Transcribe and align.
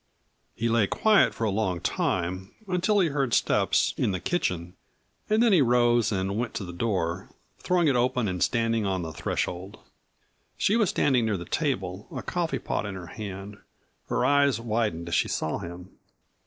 He 0.55 0.67
lay 0.67 0.87
quiet 0.87 1.31
for 1.31 1.43
a 1.43 1.51
long 1.51 1.79
time, 1.79 2.55
until 2.67 3.01
he 3.01 3.09
heard 3.09 3.35
steps 3.35 3.93
in 3.97 4.09
the 4.09 4.19
kitchen, 4.19 4.75
and 5.29 5.43
then 5.43 5.53
he 5.53 5.61
rose 5.61 6.11
and 6.11 6.39
went 6.39 6.55
to 6.55 6.63
the 6.65 6.73
door, 6.73 7.29
throwing 7.59 7.87
it 7.87 7.95
open 7.95 8.27
and 8.27 8.41
standing 8.41 8.83
on 8.83 9.03
the 9.03 9.11
threshold. 9.13 9.77
She 10.57 10.75
was 10.75 10.89
standing 10.89 11.23
near 11.25 11.37
the 11.37 11.45
table, 11.45 12.07
a 12.11 12.23
coffee 12.23 12.57
pot 12.57 12.87
in 12.87 12.95
her 12.95 13.05
hand. 13.13 13.59
Her 14.07 14.25
eyes 14.25 14.59
widened 14.59 15.07
as 15.07 15.13
she 15.13 15.27
saw 15.27 15.59
him. 15.59 15.91